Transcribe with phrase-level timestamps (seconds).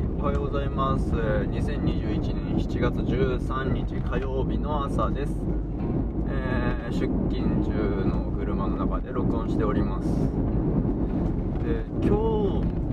[0.00, 1.04] はい、おはようございます。
[1.12, 5.32] 2021年7月13日火曜日の朝です。
[6.28, 10.08] えー出勤中の車の中で録音しております。
[11.62, 12.10] で、今日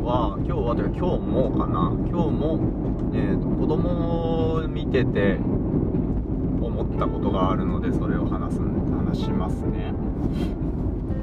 [0.04, 2.59] は、今日はというか今日もかな、今日も、
[3.14, 9.93] えーと、子供を見てて思ったことがあるので、それを話す、話しますね。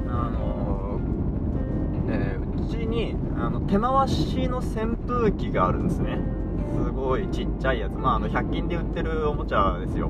[0.09, 0.64] あのー
[2.69, 6.19] ちにあの手回しの扇風機があるんですね。
[6.83, 7.93] すごいちっちゃいやつ。
[7.93, 10.09] まああの100均で売ってるおもちゃですよ。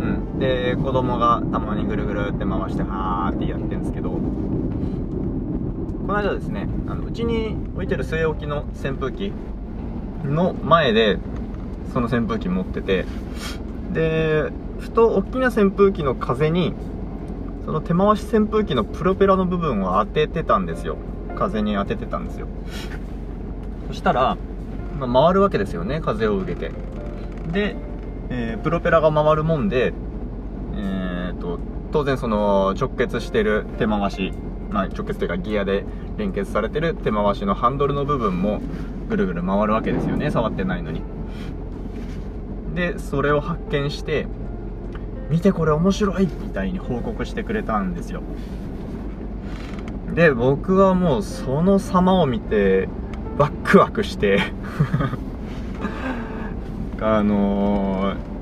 [0.00, 0.38] ん。
[0.38, 4.10] で子供がたまにぐるぐるって回してはーってやってるんですけど。
[4.10, 4.18] こ
[6.08, 9.32] の間ですねあのうちに置いてる据え置きの扇風機
[10.24, 11.16] の前で
[11.92, 13.04] その扇風機持ってて。
[13.92, 16.74] でふと大きな扇風機の風に
[17.64, 20.96] その手回し扇風機のプロペラの部分を当ててたんですよ。
[21.36, 22.46] 風に当ててたんですよ。
[23.88, 24.36] そしたら、
[24.98, 26.70] まあ回るわけですよね風を受けて。
[27.50, 27.76] で、
[28.30, 29.92] えープロペラが回るもんで
[30.74, 31.58] えーと
[31.92, 34.32] 当然その直結してる手回し、
[34.70, 35.84] まあ、直結というかギアで
[36.16, 38.62] 連結されてる手回しのハンドルの部分も
[39.08, 41.02] ぐるぐる回るわけですよね触ってないのに。
[42.74, 44.26] でそれを発見して
[45.28, 48.22] 見てこれ面白いみたいに報告してくれたんですよ。
[50.14, 52.88] で僕はもうその様を見て
[53.38, 54.40] ワックワクして。
[57.00, 58.32] あのー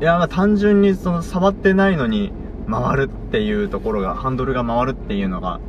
[0.00, 2.32] いやまあ単純にその触ってないのに
[2.68, 5.60] 回るっていうところがハンドルが回るっていうのが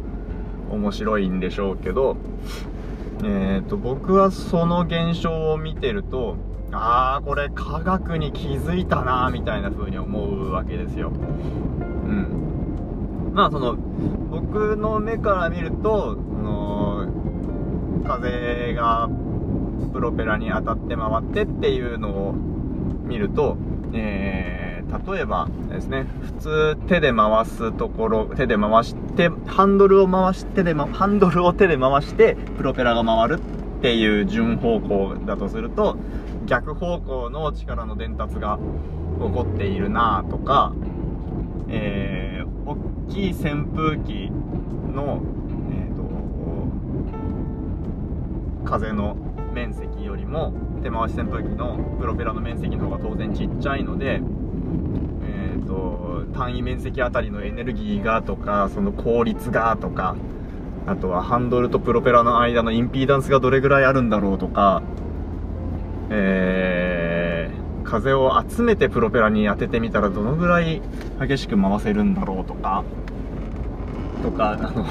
[0.72, 2.17] 面白いんでしょうけど
[3.23, 6.36] えー、と僕はその現象を見てると
[6.72, 11.12] ああこれ科学に気づいたなみたいな風に思うわけですよ。
[13.34, 17.08] まあその僕の目から見るとその
[18.06, 19.09] 風が
[19.92, 23.58] プロペラに当たって回ってっていうのを見ると、
[23.94, 24.64] えー
[25.08, 33.42] 例えばですね普通手で回すところ手で回してハンドルを回してで、ま、ハンドルを手で回してプロペラが回る
[33.80, 35.98] っていう順方向だとすると
[36.45, 38.60] 逆方向の力の伝達が
[39.20, 40.73] 起こっているなとか、
[41.70, 42.23] えー、
[42.66, 42.76] 大
[43.10, 44.30] きい扇風機
[44.94, 45.22] の、
[45.72, 46.04] えーと
[48.66, 49.16] 風の
[49.54, 60.16] 面積よりも手回し扇風機のプロペラの面積の方が当然ちっちゃいので、えー、と単位面積あたりのエネルギーがとかその効率がとか
[60.88, 64.82] あとはハンドルとプロペラの間のインピーダンスがどれぐらいあるんだろうとか、
[66.10, 66.92] えー
[67.93, 70.81] 風を集めてプロペラに当ててみたらどのぐらい
[71.21, 72.83] 激しく回せるんだろうとか。
[74.23, 74.86] とかあの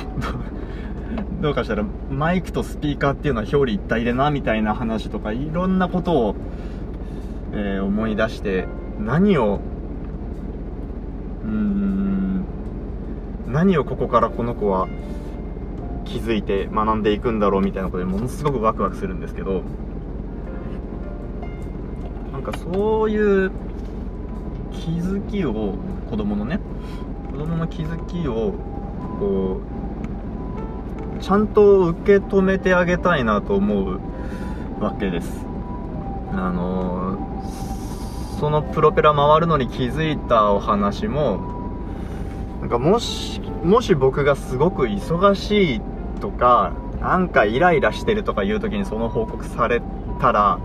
[1.41, 6.37] どうかしたらマイクとスピーカーっていうのは表裏一体でなみたいな話とかいろんなことを、
[7.53, 8.69] えー思い出して
[9.01, 9.59] 何を
[11.45, 12.45] うん
[13.49, 14.87] 何をここからこの子は
[16.05, 19.63] 気づいて学んでいくんだろうみたいなことでものすごくワクワクするんですけど
[22.43, 23.51] かそういう
[24.73, 25.75] 気づきを
[26.11, 26.61] 子供のね
[27.31, 28.55] 子供の気づきを
[29.19, 29.61] こ
[31.19, 34.01] うちゃんと受け止めてあげたいなと思う
[34.81, 35.47] わけです。
[36.33, 37.19] あの
[38.41, 41.41] そのプロペラ回るのに気づいたお話も
[42.61, 45.81] なんかもしもし僕がすごく忙しい
[46.21, 49.81] とかなんかイライラしてるとかいう時にその報告され
[50.21, 50.59] たら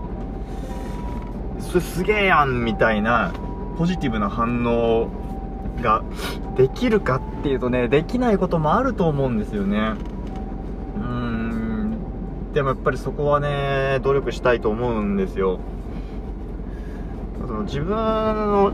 [1.60, 3.32] それすげえやんみたいな
[3.76, 5.10] ポジティブな反応
[5.82, 6.02] が
[6.56, 9.94] できるかっていうとねできないこともあると思うんですよね。
[10.96, 11.98] うん。
[12.52, 15.60] でもやっぱりそこはね努力したいと思うんですよ。
[17.40, 18.72] その自分の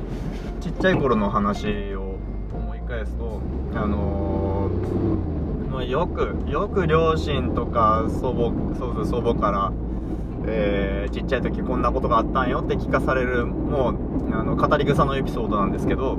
[0.61, 2.17] ちっちゃい頃の話を
[2.55, 3.41] 思い返すと
[3.75, 5.35] あのー
[5.83, 9.73] よくよく両親とか祖母祖父祖母から
[10.47, 16.19] えーちっちゃい時こんなことがあったんよって聞かされるもうあの語り草のエピソードなんですけど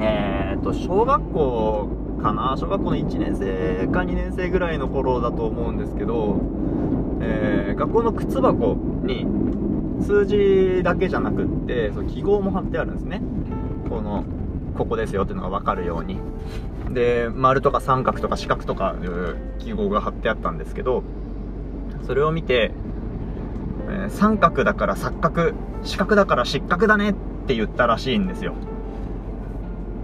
[0.00, 1.88] えーと小学校
[2.22, 2.56] かな？
[2.56, 6.40] 小学校の1年生か2年生ぐらいの頃だと思うんですけど、
[7.20, 9.26] えー学校の靴箱に
[10.04, 13.22] 数字だけじゃなくってその記号も貼ってあるんですね。
[13.88, 14.24] この
[14.76, 16.18] ここですよっていうのが分かるように。
[16.92, 21.02] で丸とか三角とか四角とかいう記号が貼ってあったんですけど
[22.06, 25.52] それを見て、ー三角だから錯角
[25.82, 27.14] 四角だから失格だねっ
[27.46, 28.54] て言ったらしいんですよ。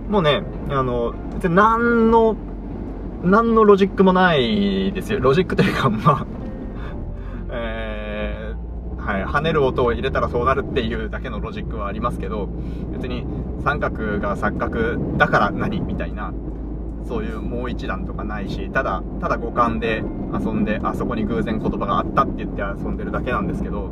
[0.08, 2.36] もうねあの別に何の
[3.22, 5.20] 何のロジックもないですよ。
[5.20, 6.26] ロジックというかまあ
[7.50, 8.54] え
[9.28, 12.48] 跳ねる音を入れたらそうなるっていうだけのロジックはありますけど
[12.92, 13.26] 別に
[13.64, 16.32] 三角が錯覚だから何みたいな
[17.06, 20.02] そういうもう一段とかないしただただ五感で
[20.32, 23.90] 遊んであそこに偶然言葉があったって言って遊んでるだけなんですけど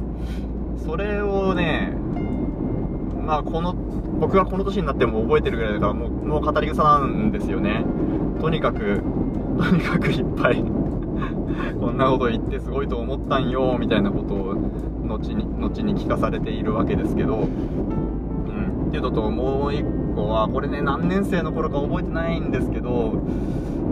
[0.85, 1.95] それをね
[3.27, 3.75] まあこの
[4.21, 7.85] 僕がこの年になっても覚えてるぐらいだからもうもう語り草なんですよね。
[8.41, 9.03] とにかく
[9.59, 10.63] とにかくいっぱい
[11.81, 14.55] こんなこと言ってすごいと思ったんよみたいなことを
[15.07, 19.85] 後に後に聞かされているわけですけど、うん、っていうのともう一
[20.17, 23.23] 個はこれね何年生の頃か覚えてないんですけど、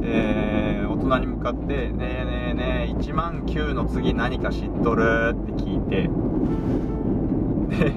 [0.02, 6.08] えー、大人に向かって「ねえねえねえ1万9の次何か知っとる?」って聞いて
[7.84, 7.92] で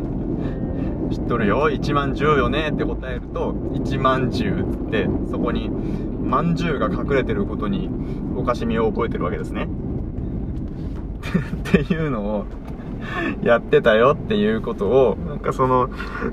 [1.15, 7.89] 知っとるよ1万10よねって答えると1万10っつってそこにまんじゅうが隠れてることに
[8.35, 9.67] おかしみを覚えてるわけですね
[11.69, 12.43] っていうのを
[13.43, 15.89] やってたよっていうことをなんかその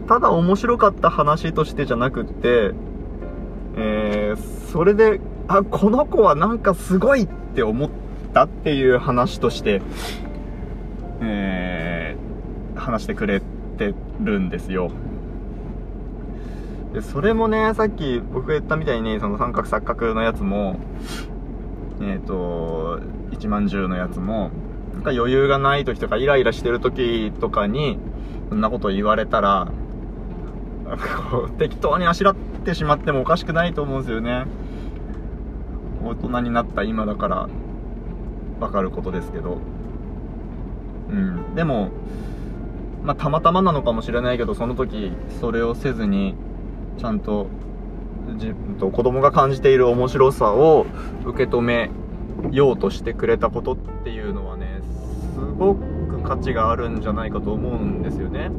[0.08, 2.72] ただ面白かった話としてじゃなくって
[3.76, 7.90] えー、それであこの子はなんかすごいって思っ
[8.32, 9.82] たっていう話として
[11.20, 13.40] えー、話してくれ
[13.78, 14.90] てるんですよ。
[16.92, 20.76] でそれもねさっき僕が言ったみたいにその三角錯覚のやつも
[22.00, 23.00] えっ、ー、と
[23.32, 24.50] 1万10のやつも
[24.94, 27.98] なんか余裕がない時とかイライラしてる時とかに
[28.48, 29.68] そんなこと言われたら
[31.30, 34.46] こう適当にあしらってしまってもおかしくないと思うんですよね。
[36.04, 37.48] 大人になった今だから
[38.60, 39.58] 分かることですけど。
[41.10, 41.54] うん。
[41.54, 41.90] でも
[43.02, 46.34] まあたまたまなのかもしれないけどその時それをせずに
[46.98, 47.48] ちゃんと
[48.34, 50.86] 自分と子供が感じている面白さを
[51.24, 51.90] 受け止め
[52.50, 54.63] ようとしてくれたことっていうのはね
[55.58, 58.50] ごく価値があるんじゃないかと思うんですよね。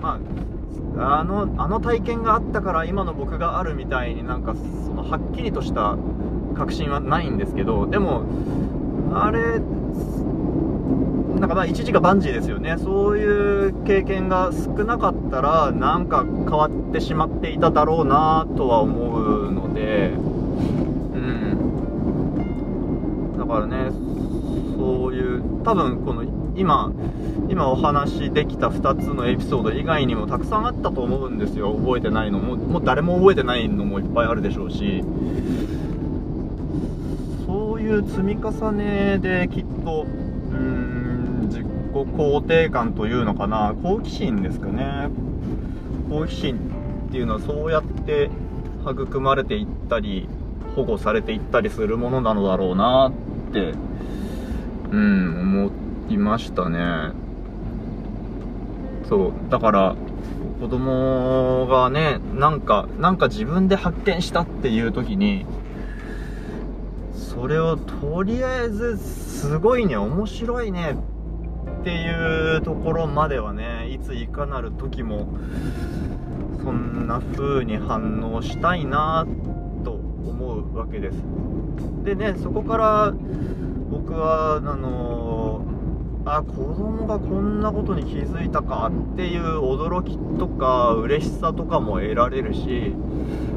[0.00, 0.18] ま
[0.98, 5.96] ああのあの体験があったから今の僕があるみたいになんかそのはっきりとした
[6.56, 8.24] 確信はないんですけどでも
[9.12, 9.60] あれ
[11.38, 12.76] なんかまあ一時がバンジーですよね。
[12.76, 20.10] そういう経験が少なかったらなんか変わってしまっていただろうなとは思うので。
[20.10, 21.56] うん。
[23.38, 23.90] だからね
[25.64, 26.24] 多分この
[26.56, 26.92] 今
[27.48, 31.74] 今お話しできた2つのエピソード以外にもたくさんあったと思うんですよ。
[31.74, 32.56] 覚えてないのも。
[32.56, 35.04] もう誰も覚えてないのもいっぱいあるでしょうし。
[37.46, 40.06] そういう積み重ねできっと
[40.52, 41.50] うん
[41.92, 43.74] 肯定感というのかな。
[43.82, 45.08] 好奇心ですかね。
[46.08, 46.56] 好奇心
[47.08, 48.30] っていうのはそうやって
[48.82, 50.28] 育まれていったり
[50.76, 53.12] 保護されていったりするものなのだろうなっ
[53.52, 53.74] て
[54.90, 55.70] うん思
[56.08, 57.12] いましたね。
[59.08, 59.96] そうだから
[60.60, 65.46] 子供がねなんかなんか自分で発見したっていう時に
[67.12, 70.96] それをとりあえずすごいね面白いね
[71.80, 75.28] っていうところまではねいついかなる時も
[76.62, 79.26] そんな風に反応したいな
[79.82, 81.16] と思うわけです。
[82.04, 83.14] でねそこから
[83.90, 85.64] 僕はあの
[86.24, 92.94] あ子供がこんなことに気づいたかっていう驚きとか嬉しさとかも得られるし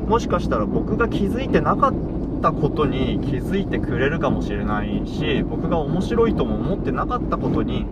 [0.08, 1.94] もしかしたら僕が気づいてなかっ
[2.42, 7.86] たことに気づいてくれるかもしれないし僕が面白いとも思ってなかったことに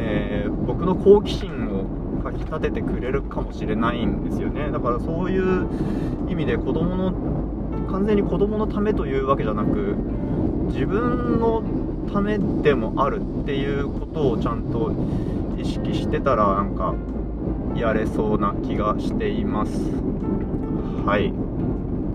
[0.00, 4.70] えー、僕の好奇心をかきたててくれるかもしれないんですよね。
[4.70, 5.68] だからそういう
[6.30, 7.12] 意味で子供の
[7.90, 9.96] 完全に子供のためというわけじゃなく
[10.72, 11.62] 自分の
[12.12, 14.92] ためでもあるっていうことをちゃんと
[15.58, 16.94] 意識してたらなんか
[17.76, 19.72] やれそうな気がしています。
[21.06, 21.32] はい。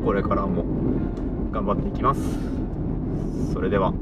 [0.04, 0.64] これからも
[1.52, 2.22] 頑張っていきます。
[3.54, 3.94] それでは。